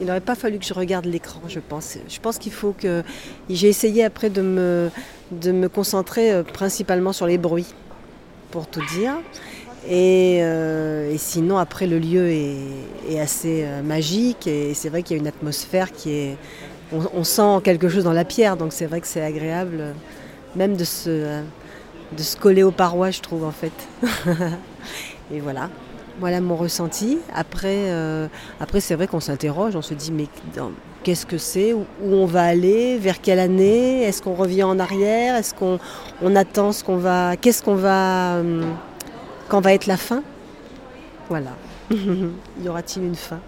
[0.00, 1.96] Il n'aurait pas fallu que je regarde l'écran, je pense.
[2.08, 3.02] Je pense qu'il faut que.
[3.48, 4.90] J'ai essayé après de me,
[5.30, 7.74] de me concentrer euh, principalement sur les bruits,
[8.50, 9.14] pour tout dire.
[9.88, 15.18] Et, euh, sinon, après, le lieu est, assez euh, magique et c'est vrai qu'il y
[15.18, 16.36] a une atmosphère qui est.
[16.92, 19.94] On, on sent quelque chose dans la pierre, donc c'est vrai que c'est agréable,
[20.54, 21.40] même de se,
[22.16, 23.72] de se coller aux parois, je trouve, en fait.
[25.32, 25.70] et voilà.
[26.18, 27.18] Voilà mon ressenti.
[27.34, 28.28] Après, euh,
[28.58, 30.28] après c'est vrai qu'on s'interroge, on se dit mais
[31.02, 35.36] qu'est-ce que c'est où, on va aller Vers quelle année Est-ce qu'on revient en arrière
[35.36, 35.78] Est-ce qu'on
[36.22, 38.64] on attend ce qu'on va Qu'est-ce qu'on va hum,
[39.48, 40.22] Quand va être la fin?
[41.28, 41.50] Voilà.
[41.90, 43.40] y aura-t-il une fin?